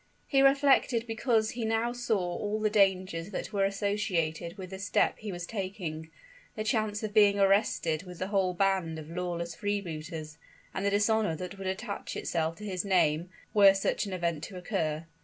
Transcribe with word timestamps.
He 0.25 0.41
reflected 0.41 1.05
because 1.05 1.51
he 1.51 1.63
now 1.63 1.93
saw 1.93 2.17
all 2.17 2.59
the 2.59 2.71
dangers 2.71 3.29
that 3.29 3.53
were 3.53 3.65
associated 3.65 4.57
with 4.57 4.71
the 4.71 4.79
step 4.79 5.19
he 5.19 5.31
was 5.31 5.45
taking, 5.45 6.09
the 6.55 6.63
chance 6.63 7.03
of 7.03 7.13
being 7.13 7.37
arrested 7.37 8.01
with 8.01 8.17
the 8.17 8.29
whole 8.29 8.55
band 8.55 8.97
of 8.97 9.11
lawless 9.11 9.53
freebooters, 9.53 10.39
and 10.73 10.83
the 10.83 10.89
dishonor 10.89 11.35
that 11.35 11.59
would 11.59 11.67
attach 11.67 12.15
itself 12.15 12.55
to 12.55 12.65
his 12.65 12.83
name, 12.83 13.29
were 13.53 13.75
such 13.75 14.07
an 14.07 14.13
event 14.13 14.43
to 14.45 14.57
occur. 14.57 15.05